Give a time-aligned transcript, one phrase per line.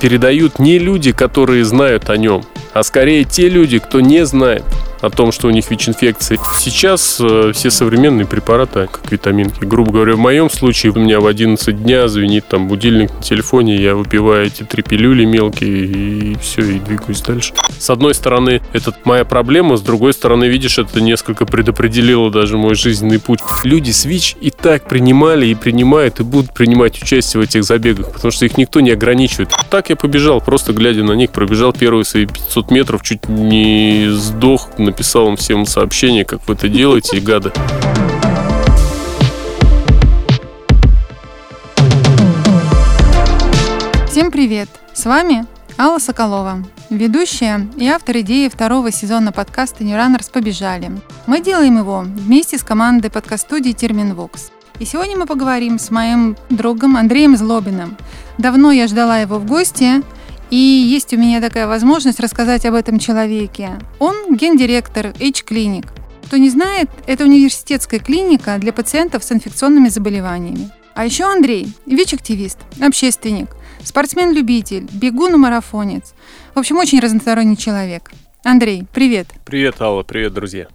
[0.00, 4.64] передают не люди, которые знают о нем, а скорее те люди, кто не знает
[5.00, 6.38] о том, что у них ВИЧ-инфекция.
[6.56, 11.26] Сейчас э, все современные препараты, как витаминки, грубо говоря, в моем случае у меня в
[11.26, 16.62] 11 дня звенит там будильник на телефоне, я выпиваю эти три пилюли мелкие и все,
[16.62, 17.54] и двигаюсь дальше.
[17.78, 22.74] С одной стороны, это моя проблема, с другой стороны, видишь, это несколько предопределило даже мой
[22.74, 23.40] жизненный путь.
[23.64, 28.12] Люди с ВИЧ и так принимали и принимают, и будут принимать участие в этих забегах,
[28.12, 29.50] потому что их никто не ограничивает.
[29.70, 34.68] Так я побежал, просто глядя на них, пробежал первые свои 500 метров, чуть не сдох,
[34.90, 37.52] написал им всем сообщение, как вы это делаете, гады.
[44.08, 44.68] Всем привет!
[44.92, 45.46] С вами
[45.78, 50.90] Алла Соколова, ведущая и автор идеи второго сезона подкаста «Ньюраннерс побежали».
[51.26, 54.50] Мы делаем его вместе с командой подкаст-студии «Терминвокс».
[54.80, 57.96] И сегодня мы поговорим с моим другом Андреем Злобиным.
[58.38, 60.02] Давно я ждала его в гости,
[60.50, 63.78] и есть у меня такая возможность рассказать об этом человеке.
[63.98, 65.86] Он гендиректор H-клиник.
[66.24, 70.70] Кто не знает, это университетская клиника для пациентов с инфекционными заболеваниями.
[70.94, 73.48] А еще Андрей, ВИЧ-активист, общественник,
[73.82, 76.14] спортсмен-любитель, бегун и марафонец.
[76.54, 78.10] В общем, очень разносторонний человек.
[78.42, 79.28] Андрей, привет.
[79.44, 80.66] Привет, Алла, привет, друзья.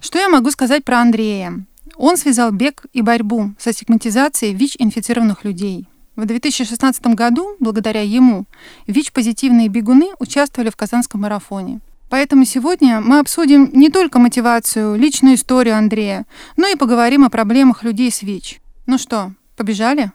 [0.00, 1.64] Что я могу сказать про Андрея?
[1.96, 5.86] Он связал бег и борьбу со стигматизацией ВИЧ-инфицированных людей.
[6.20, 8.44] В 2016 году, благодаря ему,
[8.86, 11.80] ВИЧ-позитивные бегуны участвовали в Казанском марафоне.
[12.10, 16.26] Поэтому сегодня мы обсудим не только мотивацию, личную историю Андрея,
[16.58, 18.60] но и поговорим о проблемах людей с ВИЧ.
[18.84, 20.12] Ну что, побежали?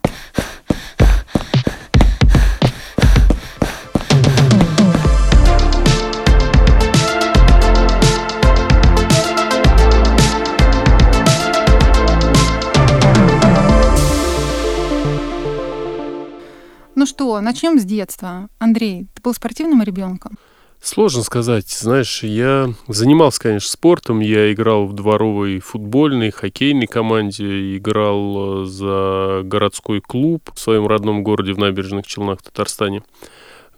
[16.95, 18.47] Ну что, начнем с детства.
[18.57, 20.37] Андрей, ты был спортивным ребенком?
[20.81, 21.69] Сложно сказать.
[21.69, 24.21] Знаешь, я занимался, конечно, спортом.
[24.21, 31.21] Я играл в дворовой футбольной, хоккейной команде, играл э, за городской клуб в своем родном
[31.21, 33.03] городе в Набережных Челнах, Татарстане.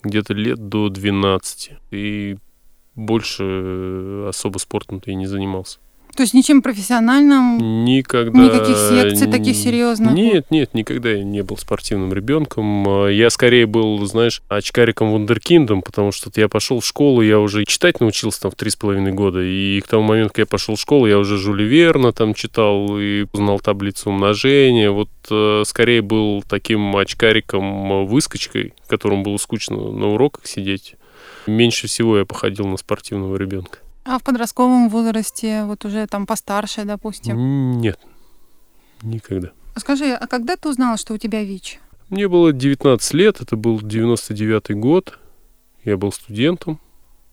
[0.03, 1.71] Где-то лет до 12.
[1.89, 2.37] И
[2.93, 5.79] больше э, особо спортом-то и не занимался.
[6.17, 7.85] То есть ничем профессиональным?
[7.85, 8.39] Никогда.
[8.39, 10.13] Никаких секций таких серьезных?
[10.13, 13.07] Нет, нет, никогда я не был спортивным ребенком.
[13.07, 17.99] Я скорее был, знаешь, очкариком вундеркиндом, потому что я пошел в школу, я уже читать
[17.99, 20.79] научился там в три с половиной года, и к тому моменту, когда я пошел в
[20.79, 24.89] школу, я уже Жюли Верна там читал и узнал таблицу умножения.
[24.89, 30.95] Вот э, скорее был таким очкариком-выскочкой, которому было скучно на уроках сидеть.
[31.45, 33.81] Меньше всего я походил на спортивного ребенка.
[34.09, 37.79] А в подростковом возрасте, вот уже там постарше, допустим?
[37.81, 37.99] Нет,
[39.01, 39.49] никогда.
[39.75, 41.81] А скажи, а когда ты узнала, что у тебя ВИЧ?
[42.07, 45.19] Мне было 19 лет, это был 99-й год,
[45.83, 46.79] я был студентом,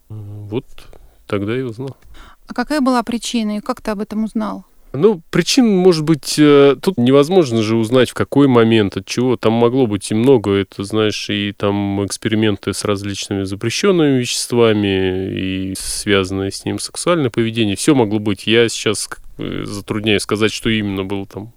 [0.09, 0.65] вот
[1.29, 1.97] тогда я узнал.
[2.49, 4.65] А какая была причина и как ты об этом узнал?
[4.97, 9.37] Ну, причин, может быть, э, тут невозможно же узнать, в какой момент, от чего.
[9.37, 10.53] Там могло быть и много.
[10.53, 17.75] Это, знаешь, и там эксперименты с различными запрещенными веществами, и связанное с ним сексуальное поведение.
[17.75, 18.47] Все могло быть.
[18.47, 21.53] Я сейчас затрудняюсь сказать, что именно было там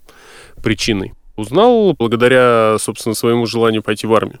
[0.60, 1.12] причиной.
[1.36, 4.40] Узнал благодаря, собственно, своему желанию пойти в армию.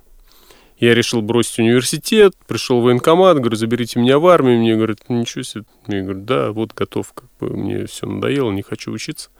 [0.78, 4.60] Я решил бросить университет, пришел в военкомат, говорю, заберите меня в армию.
[4.60, 5.64] Мне говорят, ну, ничего себе.
[5.88, 9.30] Я говорю, да, вот готов, как бы мне все надоело, не хочу учиться.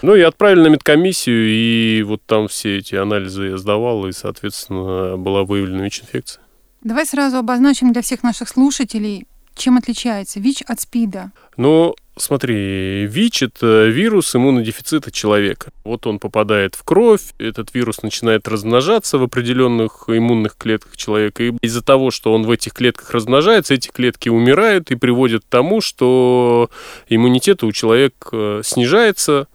[0.00, 5.18] Ну и отправили на медкомиссию, и вот там все эти анализы я сдавал, и, соответственно,
[5.18, 6.42] была выявлена ВИЧ-инфекция.
[6.82, 11.32] Давай сразу обозначим для всех наших слушателей, чем отличается ВИЧ от СПИДа?
[11.56, 15.70] Ну, смотри, ВИЧ– это вирус иммунодефицита человека.
[15.84, 21.44] Вот он попадает в кровь, этот вирус начинает размножаться в определенных иммунных клетках человека.
[21.44, 25.48] И из-за того, что он в этих клетках размножается, эти клетки умирают и приводят к
[25.48, 26.70] тому, что
[27.08, 29.48] иммунитет у человека снижается,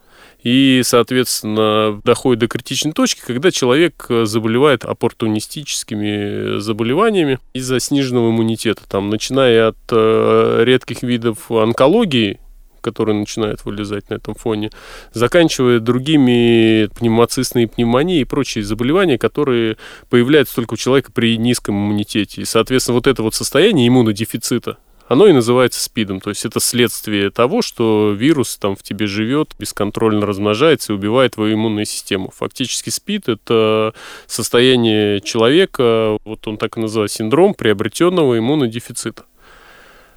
[0.44, 8.82] и, соответственно, доходит до критичной точки, когда человек э, заболевает оппортунистическими заболеваниями из-за сниженного иммунитета,
[8.90, 12.40] там, начиная от э, редких видов онкологии,
[12.82, 14.72] которые начинают вылезать на этом фоне,
[15.14, 19.78] заканчивая другими пневмоцистной пневмонией и прочие заболевания, которые
[20.10, 22.42] появляются только у человека при низком иммунитете.
[22.42, 24.78] И, соответственно, вот это вот состояние иммунодефицита,
[25.12, 26.22] оно и называется СПИДом.
[26.22, 31.34] То есть это следствие того, что вирус там в тебе живет, бесконтрольно размножается и убивает
[31.34, 32.32] твою иммунную систему.
[32.34, 33.94] Фактически СПИД– это
[34.26, 39.26] состояние человека, вот он так и называется, синдром приобретенного иммунодефицита.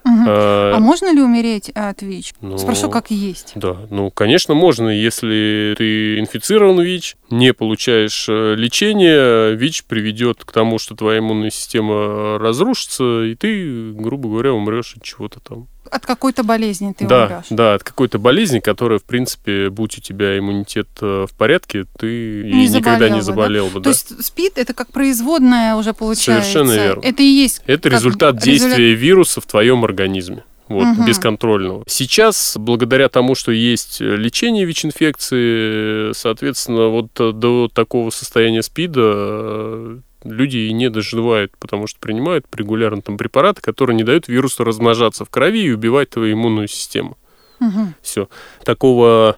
[0.05, 0.25] Угу.
[0.27, 2.35] А, а можно ли умереть от ВИЧ?
[2.41, 3.53] Ну, Спрошу, как есть.
[3.55, 4.89] Да, ну, конечно, можно.
[4.89, 11.51] Если ты инфицирован ВИЧ, не получаешь э, лечения, ВИЧ приведет к тому, что твоя иммунная
[11.51, 17.27] система разрушится, и ты, грубо говоря, умрешь от чего-то там от какой-то болезни ты да,
[17.27, 17.47] умрешь.
[17.51, 22.43] Да, от какой-то болезни, которая, в принципе, будь у тебя иммунитет э, в порядке, ты
[22.45, 23.81] не никогда не заболел бы.
[23.81, 23.85] Да?
[23.85, 26.51] То есть СПИД это как производная уже получается.
[26.51, 27.01] Совершенно верно.
[27.03, 27.63] Это и есть.
[27.67, 29.03] Это результат действия результат...
[29.03, 31.05] вируса в твоем организме вот, угу.
[31.05, 31.85] бесконтрольного.
[31.87, 40.73] Сейчас, благодаря тому, что есть лечение ВИЧ-инфекции, соответственно, вот до такого состояния СПИДа люди и
[40.73, 45.65] не доживают, потому что принимают регулярно там препараты, которые не дают вирусу размножаться в крови
[45.65, 47.17] и убивать твою иммунную систему.
[47.61, 47.94] Угу.
[48.03, 48.29] Все.
[48.65, 49.37] Такого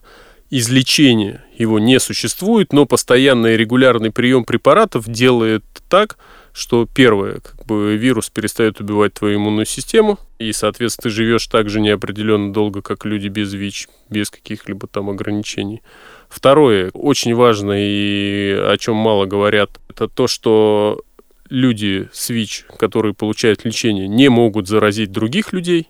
[0.50, 6.17] излечения его не существует, но постоянный регулярный прием препаратов делает так,
[6.56, 11.69] что первое, как бы вирус перестает убивать твою иммунную систему, и, соответственно, ты живешь так
[11.69, 15.82] же неопределенно долго, как люди без ВИЧ, без каких-либо там ограничений.
[16.31, 21.03] Второе, очень важно и о чем мало говорят, это то, что
[21.50, 25.88] люди с ВИЧ, которые получают лечение, не могут заразить других людей.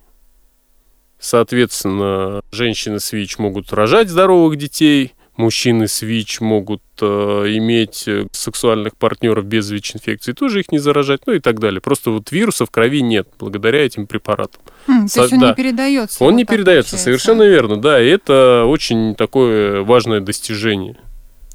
[1.21, 8.27] Соответственно, женщины с ВИЧ могут рожать здоровых детей, мужчины с ВИЧ могут э, иметь э,
[8.33, 11.81] сексуальных партнеров без ВИЧ-инфекции, тоже их не заражать, ну и так далее.
[11.81, 14.63] Просто вот вируса в крови нет благодаря этим препаратам.
[14.87, 15.49] Mm, то есть он да.
[15.49, 16.25] не передается?
[16.25, 17.05] Он вот не передается, получается.
[17.05, 18.03] совершенно верно, да.
[18.03, 20.97] И это очень такое важное достижение.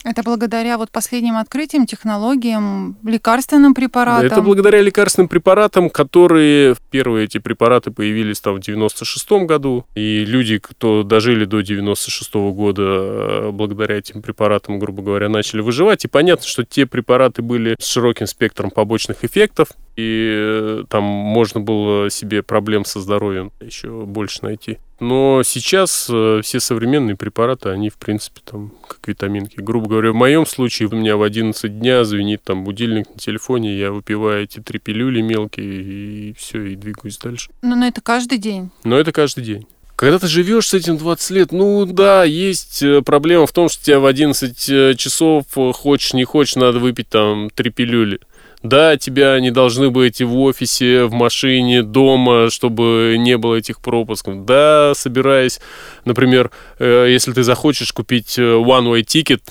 [0.03, 4.25] Это благодаря вот последним открытиям, технологиям, лекарственным препаратам?
[4.25, 6.75] Это благодаря лекарственным препаратам, которые...
[6.89, 12.81] Первые эти препараты появились там в 96-м году, и люди, кто дожили до 96-го года,
[12.83, 16.03] э, благодаря этим препаратам, грубо говоря, начали выживать.
[16.05, 21.59] И понятно, что те препараты были с широким спектром побочных эффектов, и э, там можно
[21.59, 24.77] было себе проблем со здоровьем еще больше найти.
[24.99, 29.55] Но сейчас э, все современные препараты, они, в принципе, там, как витаминки.
[29.57, 33.75] Грубо говоря, в моем случае у меня в 11 дня звенит там будильник на телефоне,
[33.77, 37.49] я выпиваю эти три пилюли мелкие, и все, и двигаюсь дальше.
[37.63, 38.69] Но, но это каждый день?
[38.83, 39.67] Но это каждый день.
[40.01, 43.83] Когда ты живешь с этим 20 лет, ну да, есть э, проблема в том, что
[43.83, 48.19] тебя в 11 э, часов, хочешь не хочешь, надо выпить там три пилюли.
[48.63, 54.45] Да, тебя не должны быть в офисе, в машине, дома, чтобы не было этих пропусков.
[54.45, 55.59] Да, собираясь,
[56.05, 59.41] например, э, если ты захочешь купить э, one-way ticket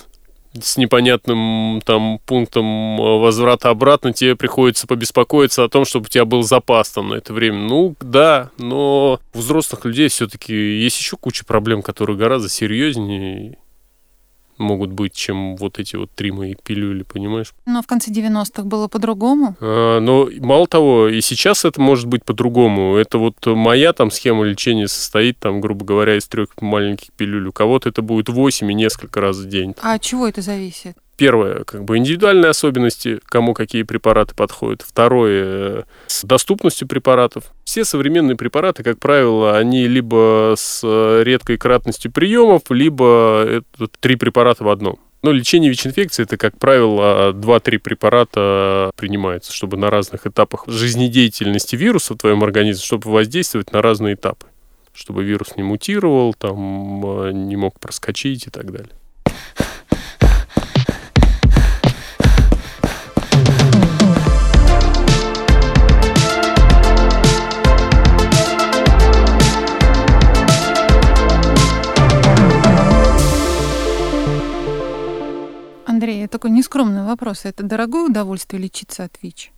[0.60, 6.24] с непонятным там пунктом э, возврата обратно, тебе приходится побеспокоиться о том, чтобы у тебя
[6.24, 7.58] был запас там на это время.
[7.58, 13.58] Ну, да, но у взрослых людей все-таки есть еще куча проблем, которые гораздо серьезнее
[14.60, 17.52] могут быть, чем вот эти вот три мои пилюли, понимаешь?
[17.66, 19.56] Но в конце 90-х было по-другому?
[19.60, 22.96] А, но мало того, и сейчас это может быть по-другому.
[22.96, 27.48] Это вот моя там схема лечения состоит, там, грубо говоря, из трех маленьких пилюль.
[27.48, 29.74] У кого-то это будет 8 и несколько раз в день.
[29.82, 30.96] А от чего это зависит?
[31.20, 34.80] Первое, как бы индивидуальные особенности, кому какие препараты подходят.
[34.80, 37.44] Второе, с доступностью препаратов.
[37.62, 40.82] Все современные препараты, как правило, они либо с
[41.22, 44.98] редкой кратностью приемов, либо это три препарата в одном.
[45.22, 52.14] Но лечение ВИЧ-инфекции это, как правило, 2-3 препарата принимается, чтобы на разных этапах жизнедеятельности вируса
[52.14, 54.46] в твоем организме, чтобы воздействовать на разные этапы.
[54.94, 58.92] Чтобы вирус не мутировал, там, не мог проскочить и так далее.
[76.40, 77.44] Такой нескромный вопрос.
[77.44, 79.50] Это дорогое удовольствие лечиться от ВИЧ?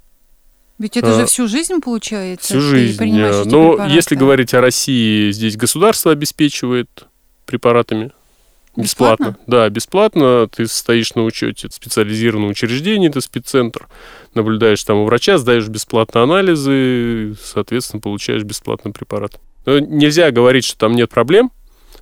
[0.81, 2.49] Ведь это а, же всю жизнь получается.
[2.49, 3.01] Всю жизнь.
[3.45, 3.95] Но препараты.
[3.95, 7.07] если говорить о России, здесь государство обеспечивает
[7.47, 8.11] препаратами.
[8.75, 9.27] Бесплатно?
[9.27, 9.45] бесплатно?
[9.47, 10.49] Да, бесплатно.
[10.49, 13.87] Ты стоишь на учете специализированного учреждения, это спеццентр,
[14.35, 19.39] наблюдаешь там у врача, сдаешь бесплатно анализы, соответственно, получаешь бесплатный препарат.
[19.67, 21.53] Но нельзя говорить, что там нет проблем,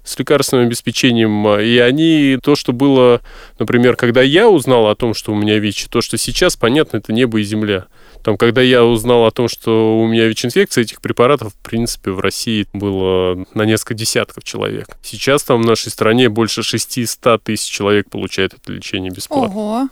[0.05, 3.21] с лекарственным обеспечением, а, и они, то, что было,
[3.59, 7.13] например, когда я узнал о том, что у меня ВИЧ, то, что сейчас, понятно, это
[7.13, 7.87] небо и земля.
[8.23, 12.21] Там, когда я узнал о том, что у меня ВИЧ-инфекция, этих препаратов, в принципе, в
[12.21, 14.89] России было на несколько десятков человек.
[15.03, 19.57] Сейчас там в нашей стране больше 600 тысяч человек получает это лечение бесплатно.
[19.57, 19.89] Ого!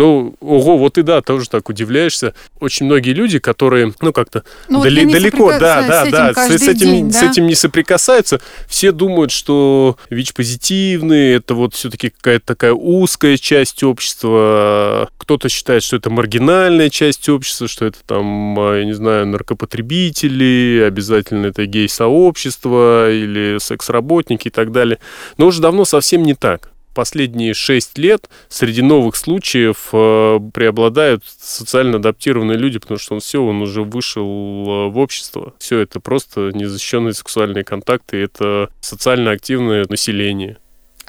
[0.00, 2.34] Ну, ого, вот и да, тоже так удивляешься.
[2.58, 6.34] Очень многие люди, которые, ну, как-то Ну, вот дали- не далеко, да, да, с да,
[6.34, 7.30] с, с этим, день, с да?
[7.30, 15.10] этим не соприкасаются, все думают, что ВИЧ-позитивные, это вот все-таки какая-то такая узкая часть общества.
[15.18, 20.82] Кто-то считает, что это маргинальная часть общества, что это там, а, я не знаю, наркопотребители,
[20.86, 24.98] обязательно это гей-сообщество или секс-работники и так далее.
[25.36, 26.70] Но уже давно совсем не так.
[26.94, 33.42] Последние шесть лет среди новых случаев э, преобладают социально адаптированные люди, потому что он все,
[33.42, 35.54] он уже вышел э, в общество.
[35.58, 40.58] Все это просто незащищенные сексуальные контакты, это социально активное население.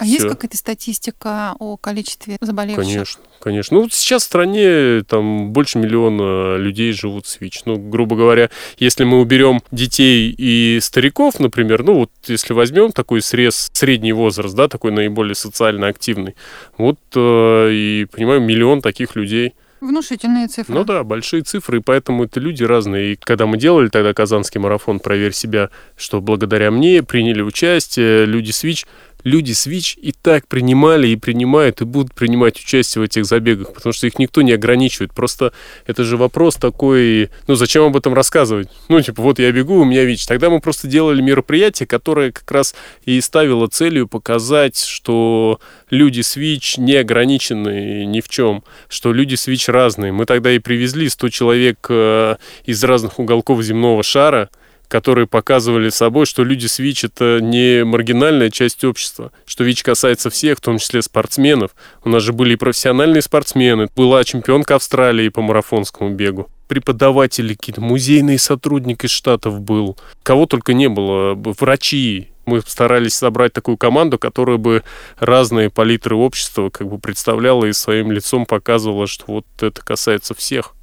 [0.02, 0.30] А есть всё.
[0.30, 2.84] какая-то статистика о количестве заболевших?
[2.84, 3.78] Конечно, конечно.
[3.78, 7.66] Ну, вот сейчас в стране там больше миллиона людей живут с ВИЧ.
[7.66, 13.22] Ну, грубо говоря, если мы уберем детей и стариков, например, ну, вот если возьмем такой
[13.22, 16.34] срез, средний возраст, да, такой наиболее социально активный,
[16.80, 19.54] вот э, и, понимаем, миллион таких людей.
[19.82, 20.76] Внушительные цифры.
[20.76, 23.14] Ну да, большие цифры, и поэтому это люди разные.
[23.14, 28.52] И когда мы делали тогда Казанский марафон «Проверь себя», что благодаря мне приняли участие люди
[28.52, 28.86] с ВИЧ,
[29.24, 33.74] люди с ВИЧ и так принимали, и принимают, и будут принимать участие в этих забегах,
[33.74, 35.14] потому что их никто не ограничивает.
[35.14, 35.54] Просто
[35.86, 38.70] это же вопрос такой, ну зачем об этом рассказывать?
[38.90, 40.28] Ну типа вот я бегу, у меня ВИЧ.
[40.28, 42.76] Тогда мы просто делали мероприятие, которое как раз
[43.06, 45.60] и ставило целью показать, что
[45.90, 50.12] люди с ВИЧ не ограничены ни в чем, что люди с ВИЧ разные.
[50.12, 52.36] Мы тогда и привезли 100 человек э,
[52.66, 54.50] из разных уголков земного шара,
[54.92, 60.30] которые показывали собой, что люди с ВИЧ– это не маргинальная часть общества, что ВИЧ касается
[60.30, 61.72] всех, в том числе спортсменов.
[62.04, 63.88] У нас же были и профессиональные спортсмены.
[63.96, 66.50] Была чемпионка Австралии по марафонскому бегу.
[66.68, 69.98] Преподаватели какие-то, музейный сотрудник из Штатов был.
[70.24, 71.36] Кого только не было.
[71.36, 72.28] Врачи.
[72.46, 74.84] Мы старались собрать такую команду, которая бы
[75.20, 80.74] разные палитры общества как бы представляла и своим лицом показывала, что вот это касается всех.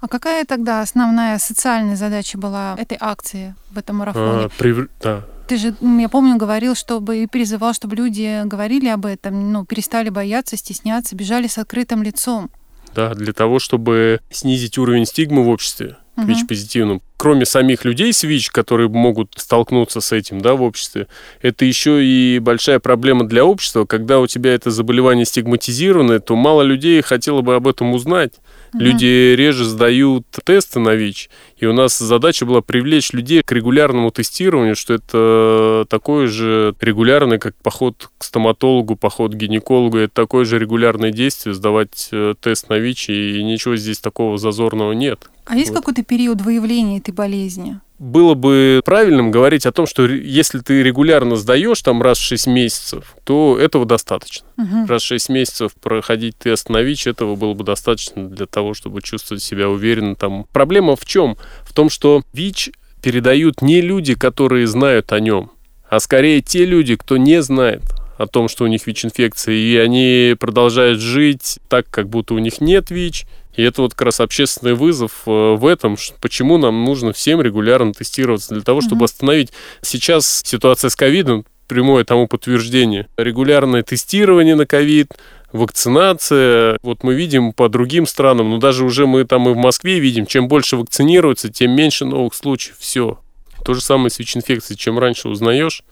[0.00, 4.44] А какая тогда основная социальная задача была этой акции в этом марафоне?
[4.44, 5.24] А, прив- да.
[5.48, 9.64] Ты же, м, я помню, говорил, чтобы и призывал, чтобы люди говорили об этом, ну,
[9.64, 12.50] перестали бояться, стесняться, бежали с открытым лицом.
[12.94, 16.28] да, для того, чтобы снизить уровень стигмы в обществе к Мгм.
[16.28, 17.02] ВИЧ-позитивным.
[17.18, 21.06] Кроме самих людей с ВИЧ, которые могут столкнуться с этим да, в обществе,
[21.40, 23.84] это еще и большая проблема для общества.
[23.84, 28.32] Когда у тебя это заболевание стигматизированное, то мало людей хотело бы об этом узнать.
[28.72, 28.82] Мгм.
[28.82, 31.30] Люди реже сдают тесты на ВИЧ.
[31.58, 37.38] И у нас задача была привлечь людей к регулярному тестированию, что это такое же регулярное,
[37.38, 39.98] как поход к стоматологу, поход к гинекологу.
[39.98, 44.92] Это такое же регулярное действие, сдавать э, тест на ВИЧ, и ничего здесь такого зазорного
[44.92, 45.28] нет.
[45.46, 45.78] А есть Вот.
[45.78, 47.80] какой-то период выявления этой болезни?
[47.98, 52.46] Было бы правильным говорить о том, что если ты регулярно сдаешь там раз в 6
[52.46, 54.46] месяцев, то этого достаточно.
[54.56, 54.86] Мгм.
[54.86, 59.00] раз в 6 месяцев проходить тест на ВИЧ, этого было бы достаточно для того, чтобы
[59.00, 60.14] чувствовать себя уверенно.
[60.14, 60.44] Там.
[60.52, 61.38] Проблема в чем?
[61.62, 65.50] В том, что ВИЧ передают не люди, которые знают о нем,
[65.88, 67.82] а скорее те люди, кто не знает
[68.18, 72.60] о том, что у них ВИЧ-инфекция, и они продолжают жить так, как будто у них
[72.60, 73.26] нет ВИЧ.
[73.56, 77.92] И это вот как раз общественный вызов э, в этом, почему нам нужно всем регулярно
[77.92, 79.52] тестироваться, для того, чтобы остановить.
[79.82, 83.08] Сейчас ситуация с ковидом, прямое тому подтверждение.
[83.16, 85.12] Регулярное тестирование на ковид,
[85.52, 86.78] вакцинация.
[86.82, 90.26] Вот мы видим по другим странам, ну даже уже мы там и в Москве видим,
[90.26, 92.76] чем больше вакцинируется, тем меньше новых случаев.
[92.78, 93.18] Все.
[93.64, 94.78] То же самое с ВИЧ-инфекцией.
[94.78, 95.82] Чем раньше узнаешь,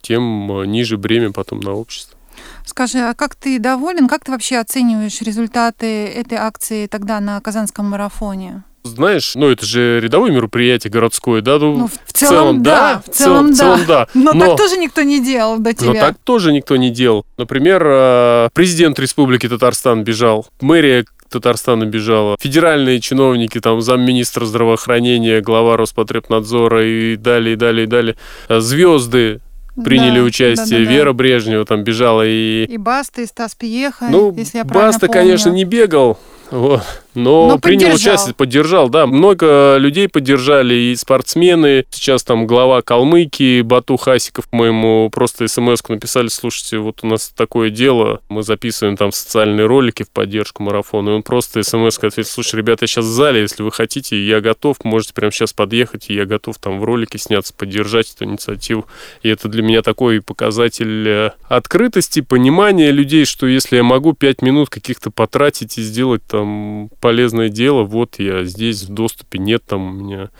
[0.00, 2.17] тем э, ниже бремя потом на общество.
[2.64, 4.08] Скажи, а как ты доволен?
[4.08, 8.62] Как ты вообще оцениваешь результаты этой акции тогда на Казанском марафоне?
[8.84, 11.58] Знаешь, ну это же рядовое мероприятие городское, да?
[11.58, 14.06] Ну, Ну, в, в целом, да, в целом, в целом да.
[14.14, 15.88] Но, Но- так тоже никто не делал до тебя.
[15.88, 17.26] Но так тоже никто не делал.
[17.36, 25.76] Например, э, президент Республики Татарстан бежал, мэрия Татарстана бежала, федеральные чиновники, там замминистра здравоохранения, глава
[25.76, 28.16] Роспотребнадзора и далее, и далее, и далее.
[28.48, 29.40] Э, Звезды
[29.84, 30.96] приняли Да, участие, да-да-да.
[30.96, 32.64] Вера Брежнева там бежала и...
[32.64, 35.12] И Баста, и Стас Пьеха, Ну, если я Баста, помню.
[35.22, 36.18] конечно, не бегал,
[36.50, 36.82] вот,
[37.14, 38.14] но, Но принял поддержал.
[38.14, 39.06] участие, поддержал, да.
[39.06, 41.84] Много людей поддержали, и спортсмены.
[41.90, 47.32] Сейчас там глава Калмыкии, Бату Хасиков, мы ему просто смс написали, слушайте, вот у нас
[47.34, 52.24] такое дело, мы записываем там социальные ролики в поддержку марафона, и он просто смс ответил,
[52.24, 56.10] слушай, ребята, я сейчас в зале, если вы хотите, я готов, можете прямо сейчас подъехать,
[56.10, 58.86] и я готов там в ролике сняться, поддержать эту инициативу.
[59.22, 64.42] И это для меня такой показатель э, открытости, понимания людей, что если я могу пять
[64.42, 69.88] минут каких-то потратить и сделать там полезное дело, вот я здесь в доступе, нет там
[69.88, 70.30] у меня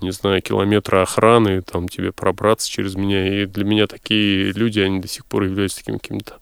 [0.00, 3.42] не знаю, километра охраны, там тебе пробраться через меня.
[3.42, 6.36] И для меня такие люди, они до сих пор являются такими какими-то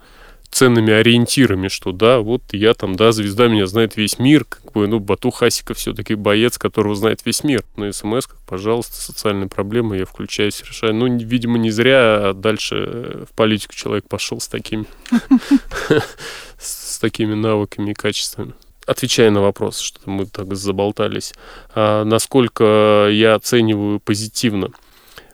[0.51, 4.87] ценными ориентирами, что да, вот я там, да, звезда, меня знает весь мир, как бы,
[4.87, 7.65] ну, Бату Хасика все-таки боец, которого знает весь мир.
[7.77, 10.95] На смс пожалуйста, социальные проблемы, я включаюсь, решаю.
[10.95, 14.87] Ну, видимо, не зря дальше в политику человек пошел с такими,
[16.59, 18.55] с такими навыками и качествами
[18.89, 21.35] отвечая на вопрос, что мы так заболтались,
[21.75, 24.71] а, насколько я оцениваю позитивно.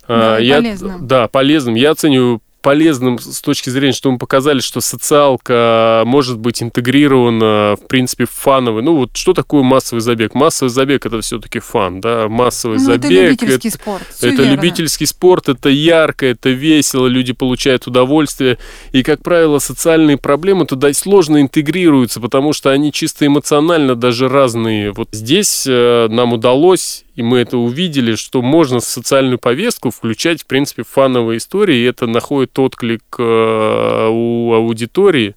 [0.07, 1.07] Да, я, полезным.
[1.07, 1.75] Да, полезным.
[1.77, 7.87] Я оцениваю полезным с точки зрения, что мы показали, что социалка может быть интегрирована, в
[7.87, 8.83] принципе, в фановый.
[8.83, 10.35] Ну, вот что такое массовый забег?
[10.35, 13.05] Массовый забег это все-таки фан, да, массовый ну, забег.
[13.05, 14.03] Это любительский это, спорт.
[14.17, 14.51] Это верно.
[14.51, 18.57] любительский спорт, это ярко, это весело, люди получают удовольствие.
[18.93, 24.91] И, как правило, социальные проблемы туда сложно интегрируются, потому что они чисто эмоционально даже разные.
[24.93, 30.47] Вот здесь э, нам удалось и мы это увидели, что можно социальную повестку включать, в
[30.47, 35.35] принципе, фановые истории, и это находит отклик э, у аудитории,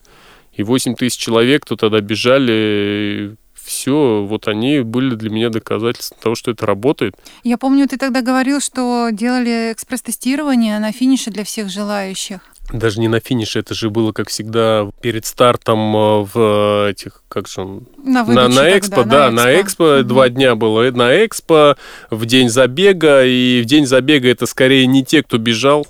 [0.54, 6.36] и 8 тысяч человек, кто тогда бежали, все, вот они были для меня доказательством того,
[6.36, 7.16] что это работает.
[7.44, 12.40] Я помню, ты тогда говорил, что делали экспресс-тестирование на финише для всех желающих
[12.72, 17.48] даже не на финише, это же было, как всегда, перед стартом э, в этих, как
[17.48, 17.88] же он...
[18.04, 20.04] На, на, на Экспо, тогда, да, на Экспо, угу.
[20.04, 20.90] два дня было.
[20.92, 21.78] На Экспо,
[22.10, 25.88] в день забега, и в день забега это скорее не те, кто бежал,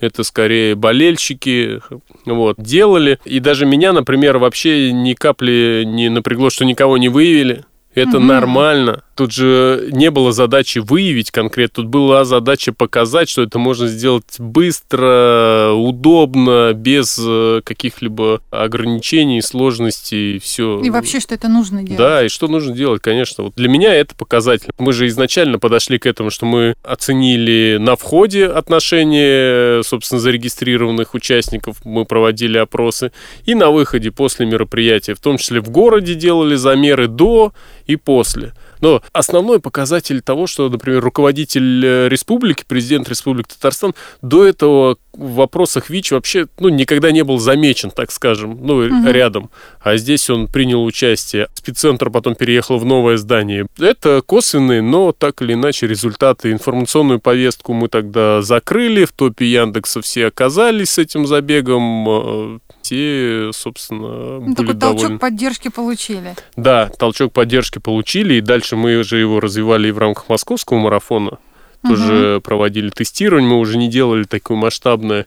[0.00, 1.80] это скорее болельщики
[2.26, 3.18] вот, делали.
[3.24, 7.64] И даже меня, например, вообще ни капли не напрягло, что никого не выявили.
[7.94, 9.02] Это нормально.
[9.14, 14.38] Тут же не было задачи выявить конкретно, тут была задача показать, что это можно сделать
[14.38, 20.80] быстро, удобно, без э, каких-либо ограничений, сложностей, все.
[20.80, 21.98] И вообще, что это нужно делать.
[21.98, 23.44] Да, и что нужно делать, конечно.
[23.44, 24.70] Вот для меня это показатель.
[24.78, 31.84] Мы же изначально подошли к этому, что мы оценили на входе отношения, собственно, зарегистрированных участников,
[31.84, 33.12] мы проводили опросы,
[33.44, 37.52] и на выходе после мероприятия, в том числе в городе делали замеры до
[37.86, 38.52] и после.
[38.80, 45.34] Но основной показатель того, что, например, руководитель э, республики, президент Республики Татарстан, до этого в
[45.34, 49.10] вопросах ВИЧ вообще ну, никогда не был замечен, так скажем, ну, угу.
[49.10, 49.50] рядом.
[49.80, 51.48] А здесь он принял участие.
[51.54, 53.66] Спеццентр потом переехал в новое здание.
[53.78, 56.52] Это косвенные, но так или иначе результаты.
[56.52, 62.06] Информационную повестку мы тогда закрыли, в топе Яндекса все оказались с этим забегом.
[62.08, 65.00] Э, те, собственно, ну, были такой довольны.
[65.00, 66.34] толчок поддержки получили.
[66.54, 71.38] Да, толчок поддержки получили, и дальше мы уже его развивали и в рамках московского марафона.
[71.82, 72.40] Тоже угу.
[72.42, 75.26] проводили тестирование, мы уже не делали такое масштабное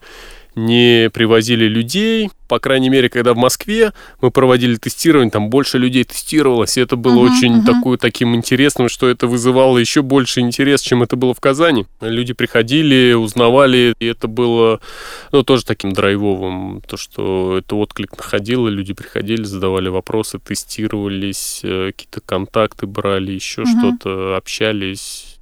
[0.57, 2.29] не привозили людей.
[2.47, 6.95] По крайней мере, когда в Москве мы проводили тестирование, там больше людей тестировалось, и это
[6.95, 7.65] было uh-huh, очень uh-huh.
[7.65, 11.85] Такое, таким интересным, что это вызывало еще больше интерес, чем это было в Казани.
[12.01, 14.79] Люди приходили, узнавали, и это было
[15.31, 21.91] ну, тоже таким драйвовым, то, что это отклик находило, люди приходили, задавали вопросы, тестировались, э,
[21.91, 23.79] какие-то контакты брали, еще uh-huh.
[23.79, 25.36] что-то, общались.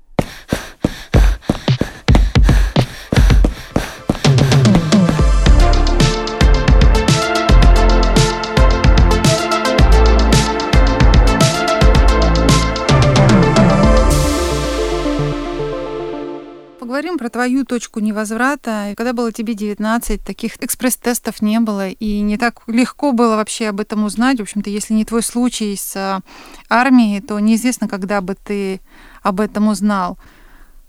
[17.26, 18.94] Про твою точку невозврата.
[18.96, 23.80] Когда было тебе 19, таких экспресс-тестов не было, и не так легко было вообще об
[23.80, 24.38] этом узнать.
[24.38, 26.22] В общем-то, если не твой случай с а,
[26.70, 28.80] армией, то неизвестно, когда бы ты
[29.24, 30.20] об этом узнал.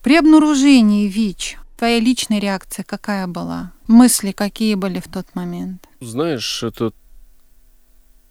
[0.02, 3.72] При обнаружении ВИЧ твоя личная реакция какая была?
[3.86, 5.88] Мысли какие были в тот момент?
[6.02, 6.92] Знаешь, это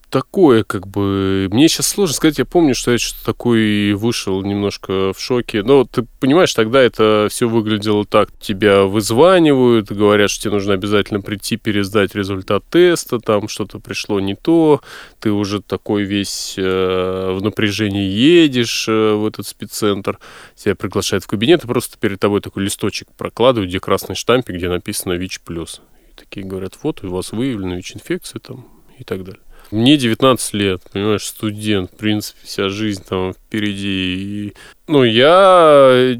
[0.09, 1.49] такое, как бы...
[1.51, 5.63] Мне сейчас сложно сказать, я помню, что я что-то такое вышел немножко в шоке.
[5.63, 8.29] Но ты понимаешь, тогда это все выглядело так.
[8.39, 14.35] Тебя вызванивают, говорят, что тебе нужно обязательно прийти, пересдать результат теста, там что-то пришло не
[14.35, 14.81] то,
[15.19, 20.19] ты уже такой весь э, в напряжении едешь э, в этот спеццентр,
[20.55, 24.69] тебя приглашают в кабинет, и просто перед тобой такой листочек прокладывают, где красный штампик, где
[24.69, 25.39] написано ВИЧ+.
[25.49, 29.41] И такие говорят, вот, у вас выявлена ВИЧ-инфекция там и так далее.
[29.71, 34.15] Мне 19 лет, понимаешь, студент, в принципе, вся жизнь там впереди.
[34.15, 34.53] И,
[34.87, 36.17] ну, я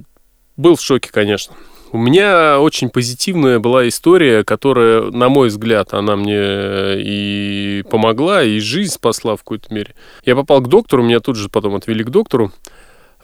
[0.57, 1.53] был в шоке, конечно.
[1.91, 8.59] У меня очень позитивная была история, которая, на мой взгляд, она мне и помогла, и
[8.59, 9.95] жизнь спасла в какой-то мере.
[10.25, 12.51] Я попал к доктору, меня тут же потом отвели к доктору.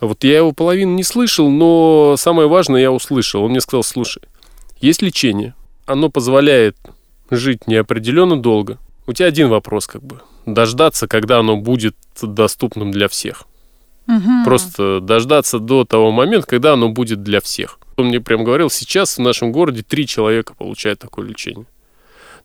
[0.00, 3.44] Вот я его половину не слышал, но самое важное я услышал.
[3.44, 4.22] Он мне сказал, слушай,
[4.80, 5.54] есть лечение,
[5.84, 6.76] оно позволяет
[7.30, 10.20] жить неопределенно долго, у тебя один вопрос, как бы.
[10.46, 13.44] Дождаться, когда оно будет доступным для всех.
[14.08, 14.44] Угу.
[14.44, 17.78] Просто дождаться до того момента, когда оно будет для всех.
[17.96, 21.66] Он мне прям говорил, сейчас в нашем городе три человека получают такое лечение.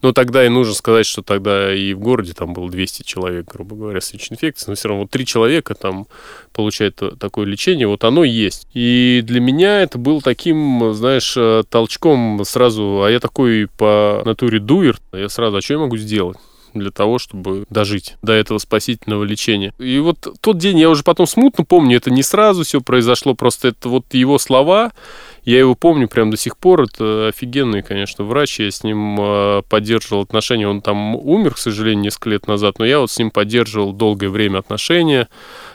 [0.02, 3.76] Но тогда и нужно сказать, что тогда и в городе там было 200 человек, грубо
[3.76, 4.72] говоря, с ВИЧ-инфекцией.
[4.72, 6.08] Но все равно вот три человека там
[6.54, 7.88] получают такое лечение.
[7.88, 8.68] Вот оно есть.
[8.74, 13.04] И для меня это был таким, знаешь, э, толчком сразу.
[13.04, 15.00] А я такой по натуре дуер.
[15.14, 16.38] Я сразу, а что я могу сделать?
[16.74, 19.74] Для того, чтобы дожить до этого спасительного лечения.
[19.78, 23.70] И вот тот день я уже потом смутно помню, это не сразу все произошло, просто
[23.70, 24.92] это вот его слова,
[25.44, 29.62] я его помню прям до сих пор, это офигенный, конечно, врач, я с ним а,
[29.64, 33.32] поддерживал отношения, он там умер, к сожалению, несколько лет назад, но я вот с ним
[33.32, 35.28] поддерживал долгое время отношения.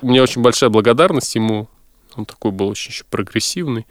[0.02, 1.68] У меня очень большая благодарность ему,
[2.14, 3.86] он такой был очень еще прогрессивный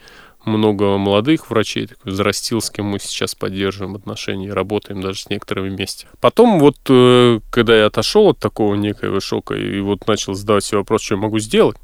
[0.45, 5.69] много молодых врачей, такой взрастил, с кем мы сейчас поддерживаем отношения, работаем даже с некоторыми
[5.69, 6.07] вместе.
[6.19, 10.79] Потом вот, э, когда я отошел от такого некоего шока и вот начал задавать себе
[10.79, 11.77] вопрос, что я могу сделать,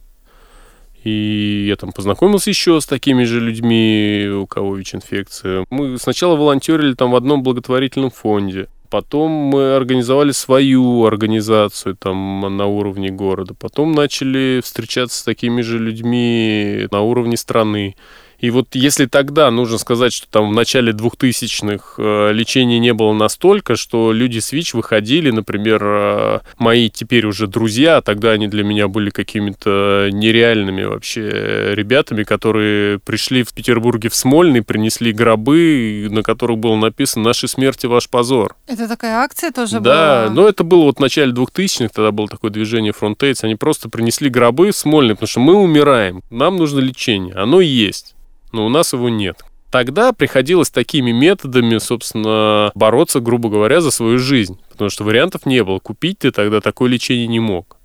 [1.04, 5.66] и я там познакомился еще с такими же людьми, у кого ВИЧ-инфекция.
[5.70, 8.68] Мы сначала волонтерили там в одном благотворительном фонде.
[8.90, 13.54] Потом мы организовали свою организацию там на уровне города.
[13.54, 17.96] Потом начали встречаться с такими же людьми на уровне страны.
[18.40, 23.14] И вот если тогда нужно сказать, что там в начале 2000-х э, лечения не было
[23.14, 28.48] настолько, что люди с ВИЧ выходили, например, э, мои теперь уже друзья, а тогда они
[28.48, 36.08] для меня были какими-то нереальными вообще ребятами, которые пришли в Петербурге в Смольный, принесли гробы,
[36.12, 38.56] на которых было написано «Наши смерти– ваш позор».
[38.68, 39.94] Это такая акция тоже да, была?
[39.94, 43.90] Да, но это было вот в начале 2000-х, тогда было такое движение Frontates, они просто
[43.90, 48.14] принесли гробы в Смольный, потому что мы умираем, нам нужно лечение, оно есть
[48.52, 49.44] но у нас его нет.
[49.72, 55.64] Тогда приходилось такими методами, собственно, бороться, грубо говоря, за свою жизнь, потому что вариантов не
[55.64, 55.80] было.
[55.80, 57.78] Купить ты тогда такое лечение не мог.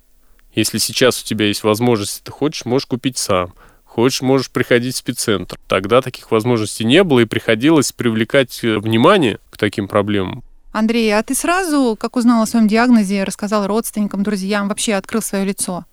[0.55, 3.53] Если сейчас у тебя есть возможность, ты хочешь, можешь купить сам.
[3.83, 5.57] Хочешь, можешь приходить в спеццентр.
[5.67, 10.43] Тогда таких возможностей не было, и приходилось привлекать э, внимание к таким проблемам.
[10.71, 15.45] Андрей, а ты сразу, как узнал о своем диагнозе, рассказал родственникам, друзьям, вообще открыл свое
[15.45, 15.85] лицо?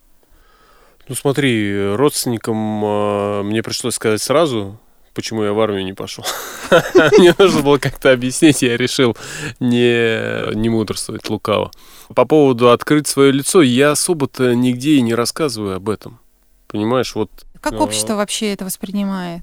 [1.08, 4.78] Ну смотри, родственникам э, мне пришлось сказать сразу,
[5.14, 6.24] почему я в армию не пошел.
[7.18, 9.16] Мне нужно было как-то объяснить, я решил
[9.58, 11.70] не, не мудрствовать лукаво.
[12.14, 16.20] По поводу открыть свое лицо, я особо-то нигде и не рассказываю об этом.
[16.68, 17.30] Понимаешь, вот...
[17.60, 19.42] Как общество вообще это воспринимает?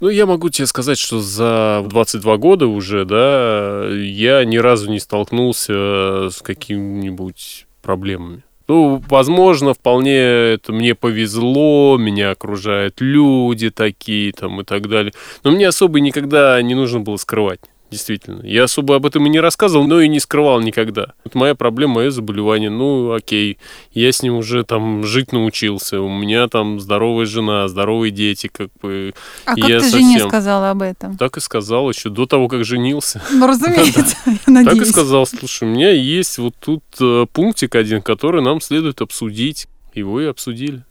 [0.00, 5.00] Ну, я могу тебе сказать, что за 22 года уже, да, я ни разу не
[5.00, 8.44] столкнулся с какими-нибудь проблемами.
[8.68, 15.12] Ну, возможно, вполне это мне повезло, меня окружают люди такие там и так далее.
[15.42, 18.44] Но мне особо никогда не нужно было скрывать действительно.
[18.44, 21.12] Я особо об этом и не рассказывал, но и не скрывал никогда.
[21.24, 22.70] Это моя проблема, мое заболевание.
[22.70, 23.58] Ну, окей,
[23.92, 26.00] я с ним уже там жить научился.
[26.00, 29.14] У меня там здоровая жена, здоровые дети, как бы.
[29.44, 30.00] А как ты совсем...
[30.00, 31.16] жене сказала об этом?
[31.16, 33.22] Так и сказал еще до того, как женился.
[33.30, 34.78] Ну, разумеется, я надеюсь.
[34.78, 39.00] Так и сказал, слушай, у меня есть вот тут э, пунктик один, который нам следует
[39.00, 39.66] обсудить.
[39.94, 40.84] Его и обсудили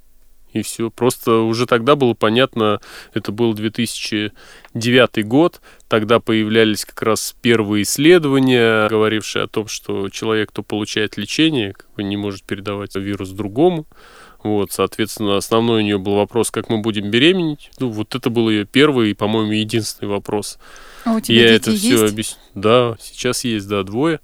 [0.60, 0.90] и все.
[0.90, 2.80] Просто уже тогда было понятно,
[3.14, 10.50] это был 2009 год, тогда появлялись как раз первые исследования, говорившие о том, что человек,
[10.50, 13.86] кто получает лечение, как бы не может передавать вирус другому.
[14.44, 17.72] Вот, соответственно, основной у нее был вопрос, как мы будем беременеть.
[17.80, 20.60] Ну, вот это был ее первый и, по-моему, единственный вопрос.
[21.06, 22.40] А у тебя Я дети это все объяснил.
[22.54, 24.20] Да, сейчас есть, да, двое.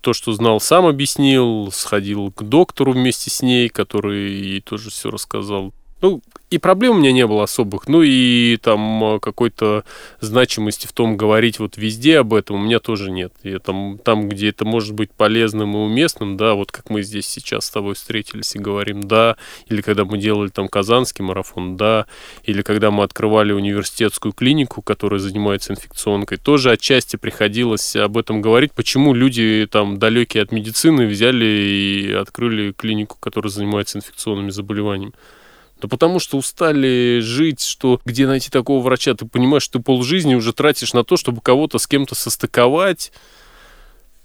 [0.00, 5.10] То, что знал, сам объяснил, сходил к доктору вместе с ней, который ей тоже все
[5.10, 5.74] рассказал.
[6.00, 9.84] Ну, и проблем у меня не было особых, ну и там а, какой-то
[10.20, 13.32] значимости в том говорить вот везде об этом у меня тоже нет.
[13.42, 17.26] И там, там, где это может быть полезным и уместным, да, вот как мы здесь
[17.26, 22.06] сейчас с тобой встретились и говорим «да», или когда мы делали там казанский марафон «да»,
[22.44, 28.72] или когда мы открывали университетскую клинику, которая занимается инфекционкой, тоже отчасти приходилось об этом говорить,
[28.72, 35.12] почему люди там далекие от медицины взяли и открыли клинику, которая занимается инфекционными заболеваниями.
[35.80, 39.14] Да потому что устали жить, что где найти такого врача?
[39.14, 43.12] Ты понимаешь, что ты полжизни уже тратишь на то, чтобы кого-то с кем-то состыковать.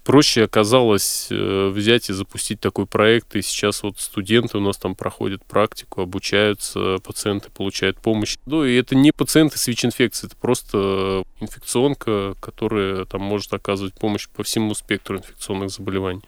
[0.02, 3.36] Проще оказалось э, взять и запустить такой проект.
[3.36, 8.36] И сейчас вот студенты у нас там проходят практику, обучаются, пациенты получают помощь.
[8.44, 14.28] Ну, и это не пациенты с ВИЧ-инфекцией, это просто инфекционка, которая там может оказывать помощь
[14.28, 16.22] по всему спектру инфекционных заболеваний.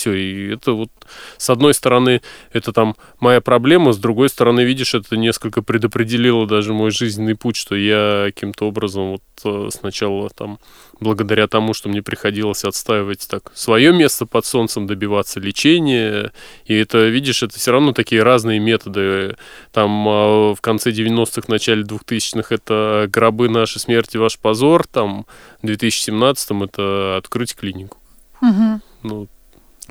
[0.00, 0.88] Все, и это вот,
[1.36, 2.22] с одной стороны,
[2.54, 7.56] это там моя проблема, с другой стороны, видишь, это несколько предопределило даже мой жизненный путь,
[7.56, 10.58] что я каким-то образом вот э, сначала там,
[11.00, 16.32] благодаря тому, что мне приходилось отстаивать так свое место под солнцем, добиваться лечения,
[16.64, 19.36] и это, видишь, это все равно такие разные методы.
[19.70, 25.26] Там а, в конце 90-х, начале 2000-х это гробы нашей смерти, ваш позор, там
[25.60, 27.98] в 2017-м это открыть клинику
[28.42, 28.80] Угу.
[29.02, 29.28] Ну,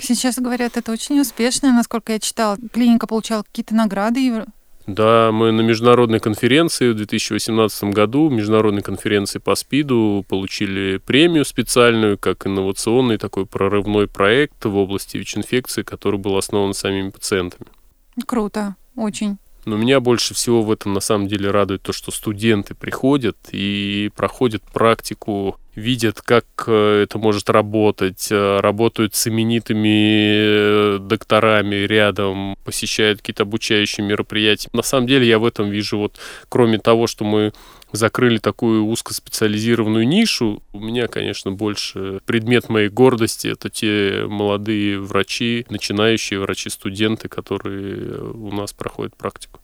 [0.02, 2.58] Сейчас говорят, это очень успешно, насколько я читала.
[2.72, 4.46] Клиника получала какие-то награды.
[4.88, 12.18] Да, мы на международной конференции в 2018 году, международной конференции по СПИДу, получили премию специальную,
[12.18, 17.68] как инновационный такой прорывной проект в области ВИЧ-инфекции, который был основан самими пациентами.
[18.26, 19.38] Круто, очень.
[19.66, 24.10] Но меня больше всего в этом на самом деле радует то, что студенты приходят и
[24.16, 32.56] проходят практику, видят, как э, это может работать, э, работают с именитыми э, докторами рядом,
[32.64, 34.70] посещают какие-то обучающие мероприятия.
[34.74, 37.54] На самом деле я в этом вижу вот, кроме того, что мы
[37.92, 45.66] закрыли такую узкоспециализированную нишу, у меня, конечно, больше предмет моей гордости это те молодые врачи,
[45.70, 49.60] начинающие врачи-студенты, которые у нас проходят практику.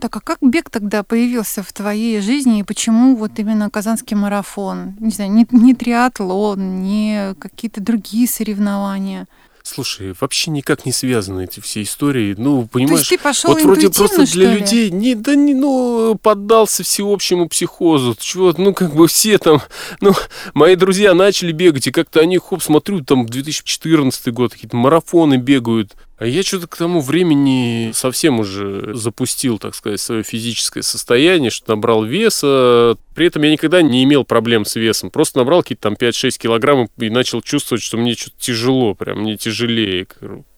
[0.00, 4.94] Так, а как бег тогда появился в твоей жизни и почему вот именно Казанский марафон?
[4.98, 9.26] Не знаю, не, не триатлон, не какие-то другие соревнования.
[9.62, 12.34] Слушай, вообще никак не связаны эти все истории.
[12.36, 14.58] Ну, То понимаешь, есть ты пошел вот вроде просто для ли?
[14.58, 18.16] людей, не, да не, ну, поддался всеобщему психозу.
[18.18, 19.60] Чего, ну, как бы все там,
[20.00, 20.14] ну,
[20.54, 25.94] мои друзья начали бегать, и как-то они, хоп, смотрю, там, 2014 год, какие-то марафоны бегают.
[26.20, 31.74] А я что-то к тому времени совсем уже запустил, так сказать, свое физическое состояние, что
[31.74, 32.98] набрал веса.
[33.14, 35.10] При этом я никогда не имел проблем с весом.
[35.10, 39.38] Просто набрал какие-то там 5-6 килограммов и начал чувствовать, что мне что-то тяжело, прям мне
[39.38, 40.06] тяжелее,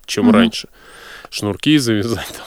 [0.04, 0.34] чем Мгм.
[0.34, 0.68] раньше.
[1.30, 2.46] Шнурки завязать там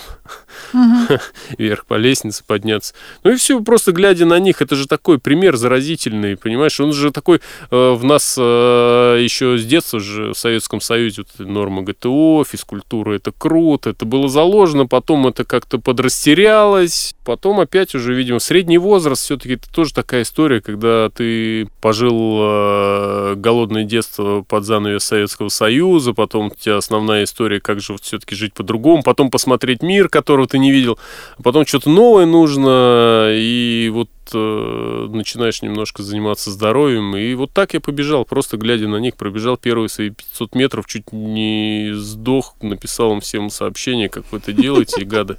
[0.73, 1.07] Мгм.
[1.57, 2.93] вверх по лестнице подняться.
[3.23, 6.79] Ну и все, просто глядя на них, это же такой пример заразительный, понимаешь?
[6.79, 7.41] Он же такой
[7.71, 13.13] э, в нас э, еще с детства же в Советском Союзе вот норма ГТО, физкультура,
[13.13, 19.23] это круто, это было заложено, потом это как-то подрастерялось, потом опять уже, видимо, средний возраст
[19.23, 26.13] все-таки это тоже такая история, когда ты пожил э, голодное детство под занавес Советского Союза,
[26.13, 30.09] потом у тебя основная история, как же вот все-таки жить по-другому, потом посмотреть мир,
[30.45, 30.97] которого ты не видел,
[31.38, 37.73] а потом что-то новое нужно, и вот э, начинаешь немножко заниматься здоровьем, и вот так
[37.73, 43.13] я побежал, просто глядя на них, пробежал первые свои 500 метров, чуть не сдох, написал
[43.13, 45.38] им всем сообщение, как вы это делаете, гады.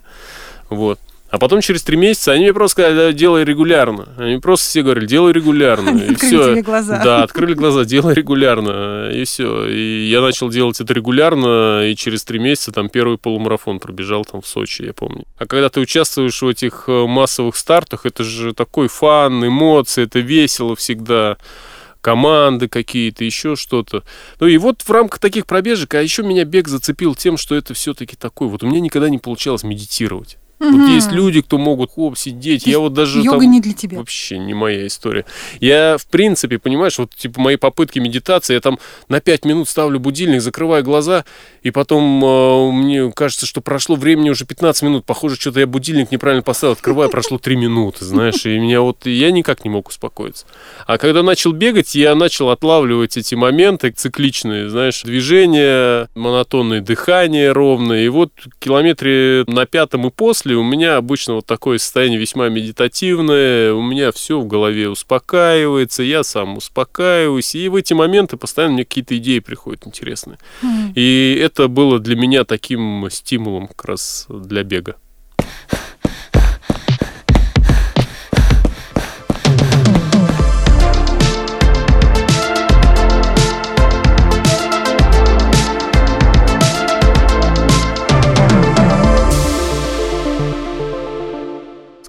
[0.69, 0.99] Вот.
[1.29, 4.09] А потом через три месяца они мне просто сказали, «Да, делай регулярно.
[4.17, 5.91] Они просто все говорили, делай регулярно.
[5.91, 6.51] Они и открыли все.
[6.53, 7.03] тебе глаза.
[7.03, 9.11] Да, открыли глаза, делай регулярно.
[9.11, 9.67] И все.
[9.67, 14.41] И я начал делать это регулярно, и через три месяца там первый полумарафон пробежал там
[14.41, 15.25] в Сочи, я помню.
[15.37, 20.21] А когда ты участвуешь в этих э, массовых стартах, это же такой фан, эмоции, это
[20.21, 21.39] весело всегда
[22.01, 24.05] команды какие-то, еще что-то.
[24.39, 27.75] Ну и вот в рамках таких пробежек, а еще меня бег зацепил тем, что это
[27.75, 28.47] все-таки такой.
[28.47, 30.39] Вот у меня никогда не получалось медитировать.
[30.59, 30.95] Вот Мгм.
[30.95, 32.65] есть люди, кто могут хоп, сидеть.
[32.65, 33.99] То Я вот даже Йога там- не для тебя.
[33.99, 35.27] Вообще не моя история.
[35.61, 38.79] Я, в принципе, понимаешь, вот типа мои попытки медитации, я там
[39.11, 41.27] на 5 минут ставлю будильник, закрываю глаза,
[41.63, 45.05] и потом э, мне кажется, что прошло времени уже 15 минут.
[45.05, 49.31] Похоже, что-то я будильник неправильно поставил, открываю, прошло 3 минуты, знаешь, и меня вот, я
[49.33, 50.47] никак не мог успокоиться.
[50.87, 58.05] А когда начал бегать, я начал отлавливать эти моменты цикличные, знаешь, движения, монотонное дыхание ровное,
[58.05, 63.73] и вот километре на пятом и после у меня обычно вот такое состояние весьма медитативное,
[63.73, 68.85] у меня все в голове успокаивается, я сам успокаиваюсь, и в эти моменты постоянно мне
[68.85, 70.39] какие-то идеи приходят интересные.
[70.63, 70.93] М.
[70.95, 74.97] И это было для меня таким стимулом как раз для бега.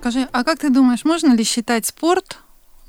[0.09, 2.37] Скажи, а как ты думаешь, можно ли считать спорт,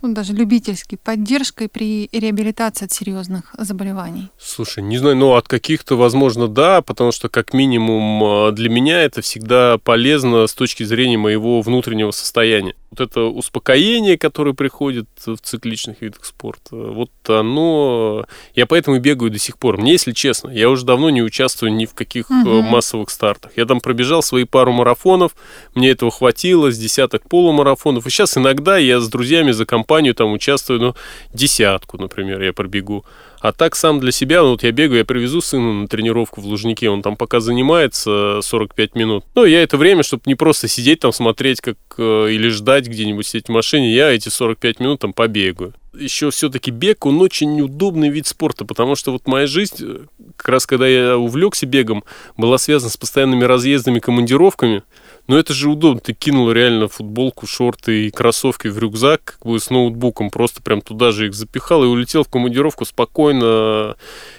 [0.03, 4.29] ну, даже любительский, поддержкой при реабилитации от серьезных заболеваний?
[4.39, 9.03] Слушай, не знаю, но от каких-то, возможно, да, потому что, как минимум, э, для меня
[9.03, 12.77] это всегда полезно с точки зрения моего внутреннего состояния.
[12.91, 18.25] Вот это успокоение, которое приходит в цикличных видах спорта, вот оно...
[18.55, 19.77] Я поэтому и бегаю до сих пор.
[19.79, 22.65] Мне, если честно, я уже давно не участвую ни в каких Мгм.
[22.65, 23.53] массовых стартах.
[23.57, 25.33] Я там пробежал свои пару марафонов,
[25.75, 28.07] мне этого хватило, с десяток полумарафонов.
[28.07, 30.95] И сейчас иногда я с друзьями за компанию там участвую, ну,
[31.35, 33.05] десятку, например, я пробегу.
[33.41, 36.47] А так сам для себя, ну, вот я бегаю, я привезу сына на тренировку в
[36.47, 39.25] Лужнике, он там пока занимается 45 минут.
[39.35, 43.27] Ну, я это время, чтобы не просто сидеть там, смотреть, как э, или ждать где-нибудь
[43.27, 45.75] сидеть в машине, я эти 45 минут там побегаю.
[45.95, 50.67] еще все-таки бег, он очень удобный вид спорта, потому что вот моя жизнь, как раз
[50.67, 52.05] когда я увлекся бегом,
[52.37, 54.83] была связана с постоянными разъездами, командировками.
[55.29, 56.01] Но это же удобно.
[56.01, 60.81] Ты кинул реально футболку, шорты и кроссовки в рюкзак как бы с ноутбуком, просто прям
[60.81, 63.97] туда же их запихал и улетел в командировку спокойно.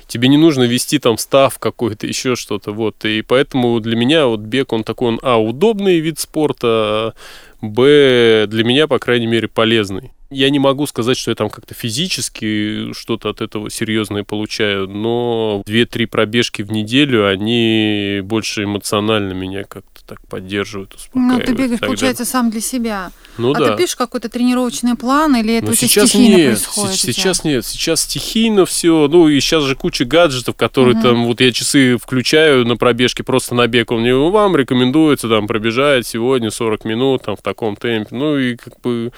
[0.08, 2.72] Тебе не нужно вести там став какой-то, еще что-то.
[2.72, 3.06] Вот.
[3.06, 7.14] И поэтому для меня вот бег, он такой, он, а, удобный вид спорта,
[7.62, 10.12] б, для меня, по крайней мере, полезный.
[10.32, 15.64] Я не могу сказать, что я там как-то физически что-то от этого серьезное получаю, но
[15.66, 21.40] 2-3 пробежки в неделю, они больше эмоционально меня как-то так поддерживают, успокаивают.
[21.40, 23.12] Ну, ты бегаешь, получается, сам для себя.
[23.40, 23.72] Ну а да.
[23.72, 26.96] ты пишешь какой-то тренировочный план или это Но у тебя сейчас стихийно нет, происходит?
[26.96, 31.04] сейчас нет, сейчас стихийно все, ну и сейчас же куча гаджетов, которые Мгм.
[31.04, 35.48] там, вот я часы включаю на пробежке просто на бег, он мне, вам рекомендуется там
[35.48, 39.12] пробежать сегодня 40 минут там в таком темпе, ну и как бы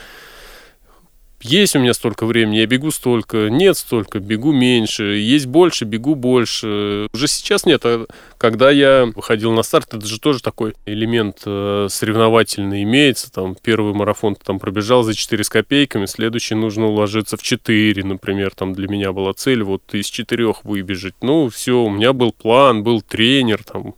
[1.42, 6.16] есть у меня столько времени, я бегу столько, нет столько, бегу меньше, есть больше, бегу
[6.16, 7.08] больше.
[7.14, 8.06] Уже сейчас нет, а
[8.38, 13.32] когда я выходил на старт, это же тоже такой элемент э, соревновательный имеется.
[13.32, 18.52] Там первый марафон там пробежал за 4 с копейками, следующий нужно уложиться в 4, например.
[18.56, 21.16] Там для меня была цель вот из 4 выбежать.
[21.22, 23.96] Ну, все, у меня был план, был тренер, там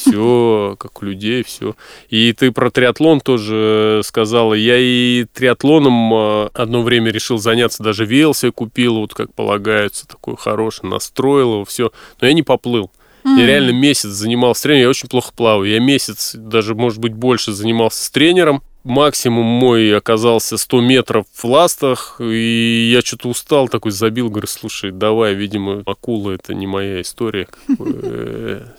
[0.00, 1.74] все как у людей, все.
[2.08, 4.54] И ты про триатлон тоже сказала.
[4.54, 10.08] Я и триатлоном э, одно время решил заняться, даже вело себе купил, вот как полагается,
[10.08, 11.92] такой хороший, настроил его, все.
[12.20, 12.90] Но я не поплыл.
[13.24, 13.46] Я М.
[13.46, 15.70] реально месяц занимался тренером, я очень плохо плаваю.
[15.70, 18.62] Я месяц, даже, может быть, больше занимался с тренером.
[18.82, 24.90] Максимум мой оказался 100 метров в ластах, и я что-то устал, такой забил, говорю, слушай,
[24.90, 27.46] давай, видимо, акула это не моя история.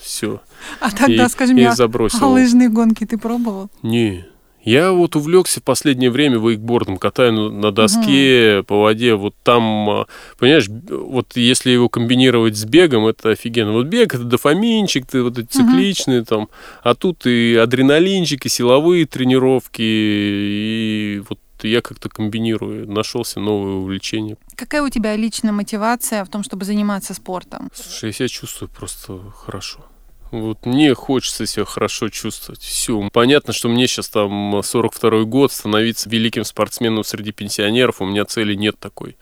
[0.01, 0.41] Все.
[0.79, 1.29] А тогда,
[1.75, 2.23] забросил.
[2.23, 3.69] а лыжные гонки ты пробовал?
[3.83, 4.25] Не.
[4.63, 9.15] Я вот увлекся в последнее время вейкбордом, катаю на, доске по воде.
[9.15, 13.71] Вот там, а, понимаешь, вот если его комбинировать с бегом, это офигенно.
[13.71, 16.49] Вот бег это дофаминчик, ты вот эти цикличные там,
[16.83, 24.37] а тут и адреналинчик, и силовые тренировки, и вот я как-то комбинирую, нашелся новое увлечение.
[24.55, 27.69] Какая у тебя личная мотивация в том, чтобы заниматься спортом?
[27.73, 29.85] Слушай, я себя чувствую просто хорошо.
[30.31, 32.61] Вот мне хочется себя хорошо чувствовать.
[32.61, 33.09] Все.
[33.11, 38.55] Понятно, что мне сейчас там 42-й год, становиться великим спортсменом среди пенсионеров, у меня цели
[38.55, 39.17] нет такой.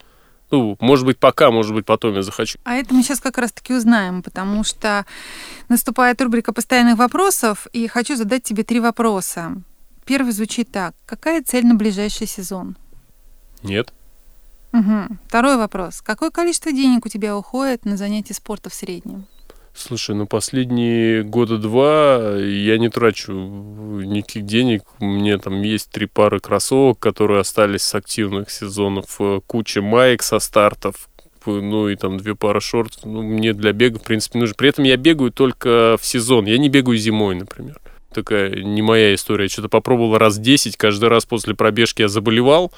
[0.52, 2.58] Ну, может быть, пока, может быть, потом я захочу.
[2.64, 5.04] А это мы сейчас как раз-таки узнаем, потому что
[5.68, 9.62] наступает рубрика постоянных вопросов, и хочу задать тебе три вопроса.
[10.04, 10.94] Первый звучит так.
[11.06, 12.76] Какая цель на ближайший сезон?
[13.62, 13.92] Нет.
[14.72, 15.20] Мгм.
[15.28, 16.00] Второй вопрос.
[16.00, 19.26] Какое количество денег у тебя уходит на занятия спорта в среднем?
[19.74, 24.82] Слушай, ну последние года два я не трачу никаких денег.
[24.98, 30.22] У меня там есть три пары кроссовок, которые остались с активных сезонов, э, куча маек
[30.22, 31.08] со стартов,
[31.46, 33.04] ну и там две пары шортов.
[33.04, 34.54] Ну, мне для бега, в принципе, нужно.
[34.56, 36.46] При этом я бегаю только в сезон.
[36.46, 37.80] Я не бегаю зимой, например.
[38.12, 39.44] Такая не моя история.
[39.44, 40.76] Я что-то попробовал раз 10.
[40.76, 42.72] Каждый раз после пробежки я заболевал.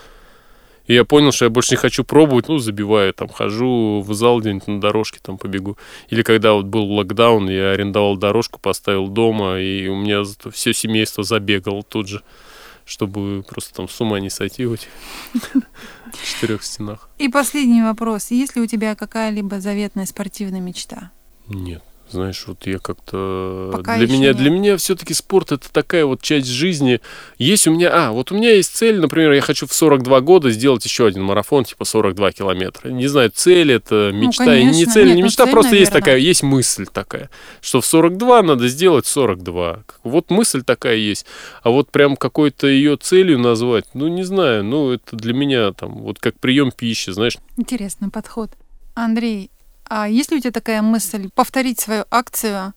[0.86, 4.40] И я понял, что я больше не хочу пробовать, ну, забиваю, там, хожу в зал
[4.40, 5.76] где-нибудь на дорожке, там, побегу.
[6.08, 10.72] Или когда вот был локдаун, я арендовал дорожку, поставил дома, и у меня зато все
[10.72, 12.22] семейство забегало тут же,
[12.84, 14.88] чтобы просто там с ума не сойти в этих
[16.24, 17.08] четырех стенах.
[17.18, 18.30] И последний вопрос.
[18.30, 21.10] Есть ли у тебя какая-либо заветная спортивная мечта?
[21.48, 21.82] Нет.
[22.12, 23.70] Знаешь, вот я как-то...
[23.72, 24.36] Пока для меня, нет.
[24.36, 27.00] для меня все-таки спорт это такая вот часть жизни.
[27.38, 27.90] Есть у меня...
[27.92, 31.22] А, вот у меня есть цель, например, я хочу в 42 года сделать еще один
[31.24, 32.90] марафон, типа 42 километра.
[32.90, 34.44] Не знаю, цель это, мечта.
[34.56, 34.92] и не Ну, конечно.
[34.92, 36.00] цель, Нет, не ну, мечта, цель, просто есть наверное.
[36.00, 39.82] такая, есть мысль такая, что в 42 надо сделать 42.
[39.86, 41.26] Как- Вот мысль такая есть.
[41.62, 45.98] А вот прям какой-то ее целью назвать, ну, не знаю, ну, это для меня там,
[46.02, 48.50] вот как прием пищи, знаешь, Интересный подход.
[48.94, 49.50] Андрей,
[49.94, 52.72] а есть ли у тебя такая мысль повторить свою акцию,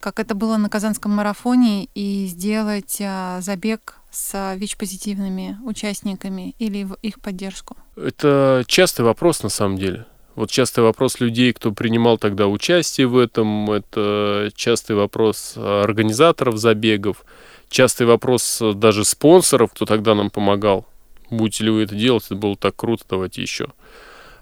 [0.00, 6.98] как это было на Казанском марафоне, и сделать а, забег с ВИЧ-позитивными участниками или в
[7.00, 7.74] их поддержку?
[7.96, 10.04] Это частый вопрос на самом деле.
[10.34, 17.24] Вот частый вопрос людей, кто принимал тогда участие в этом, это частый вопрос организаторов забегов,
[17.70, 20.86] частый вопрос даже спонсоров, кто тогда нам помогал.
[21.30, 23.68] Будете ли вы это делать, это было так круто, давайте еще.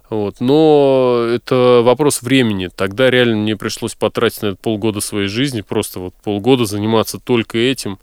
[0.09, 0.41] Вот.
[0.41, 2.69] Но это вопрос времени.
[2.75, 7.59] Тогда реально мне пришлось потратить на это полгода своей жизни, просто вот полгода заниматься только
[7.59, 7.99] этим.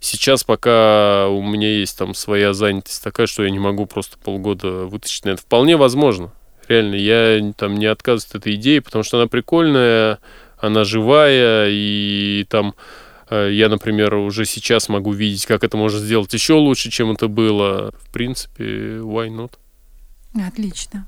[0.00, 4.84] Сейчас пока у меня есть там своя занятость такая, что я не могу просто полгода
[4.84, 5.42] вытащить на это.
[5.42, 6.32] Вполне возможно.
[6.68, 10.18] Реально, я там не отказываюсь от этой идеи, потому что она прикольная,
[10.58, 12.74] она живая, и там
[13.30, 17.28] э, я, например, уже сейчас могу видеть, как это можно сделать еще лучше, чем это
[17.28, 17.92] было.
[18.02, 18.64] В принципе,
[18.98, 19.52] why not?
[20.34, 21.06] Отлично.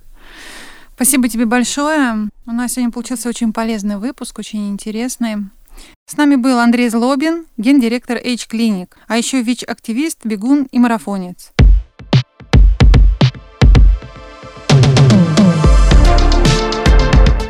[0.95, 2.29] Спасибо тебе большое.
[2.47, 5.37] У нас сегодня получился очень полезный выпуск, очень интересный.
[6.07, 11.51] С нами был Андрей Злобин, гендиректор H-Clinic, а еще ВИЧ-активист, бегун и марафонец.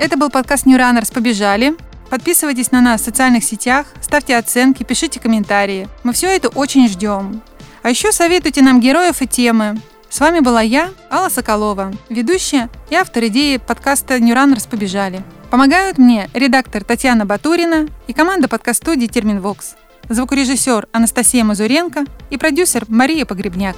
[0.01, 1.75] Это был подкаст New Runners «Побежали».
[2.11, 5.89] Подписывайтесь на нас в социальных сетях, ставьте оценки, пишите комментарии.
[6.05, 7.43] Мы все это очень ждем.
[7.83, 9.81] А еще советуйте нам героев и темы.
[10.09, 15.23] С вами была я, Алла Соколова, ведущая и автор идеи подкаста Runners «Побежали».
[15.51, 19.75] Помогают мне редактор Татьяна Батурина и команда подкаст-студии «Терминвокс».
[20.09, 23.77] Звукорежиссер Анастасия Мазуренко и продюсер Мария Погребняк.